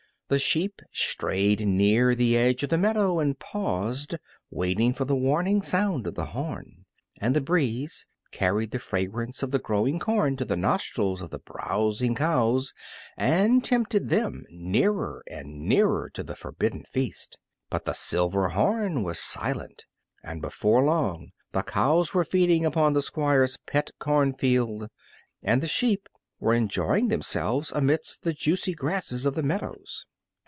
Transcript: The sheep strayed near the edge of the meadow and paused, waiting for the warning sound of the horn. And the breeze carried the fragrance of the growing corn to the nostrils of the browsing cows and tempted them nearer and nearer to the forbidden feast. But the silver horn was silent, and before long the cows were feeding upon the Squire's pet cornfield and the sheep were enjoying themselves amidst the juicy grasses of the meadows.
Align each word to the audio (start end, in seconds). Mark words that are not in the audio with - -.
The 0.33 0.39
sheep 0.39 0.81
strayed 0.93 1.67
near 1.67 2.15
the 2.15 2.37
edge 2.37 2.63
of 2.63 2.69
the 2.69 2.77
meadow 2.77 3.19
and 3.19 3.37
paused, 3.37 4.15
waiting 4.49 4.93
for 4.93 5.03
the 5.03 5.13
warning 5.13 5.61
sound 5.61 6.07
of 6.07 6.15
the 6.15 6.27
horn. 6.27 6.85
And 7.19 7.35
the 7.35 7.41
breeze 7.41 8.07
carried 8.31 8.71
the 8.71 8.79
fragrance 8.79 9.43
of 9.43 9.51
the 9.51 9.59
growing 9.59 9.99
corn 9.99 10.37
to 10.37 10.45
the 10.45 10.55
nostrils 10.55 11.21
of 11.21 11.31
the 11.31 11.39
browsing 11.39 12.15
cows 12.15 12.73
and 13.17 13.61
tempted 13.61 14.07
them 14.07 14.45
nearer 14.49 15.21
and 15.29 15.67
nearer 15.67 16.09
to 16.11 16.23
the 16.23 16.37
forbidden 16.37 16.85
feast. 16.85 17.37
But 17.69 17.83
the 17.83 17.91
silver 17.91 18.47
horn 18.47 19.03
was 19.03 19.19
silent, 19.19 19.83
and 20.23 20.41
before 20.41 20.81
long 20.85 21.31
the 21.51 21.61
cows 21.63 22.13
were 22.13 22.23
feeding 22.23 22.63
upon 22.65 22.93
the 22.93 23.01
Squire's 23.01 23.57
pet 23.67 23.91
cornfield 23.99 24.87
and 25.43 25.61
the 25.61 25.67
sheep 25.67 26.07
were 26.39 26.53
enjoying 26.53 27.09
themselves 27.09 27.73
amidst 27.73 28.23
the 28.23 28.31
juicy 28.31 28.73
grasses 28.73 29.25
of 29.25 29.35
the 29.35 29.43
meadows. 29.43 30.05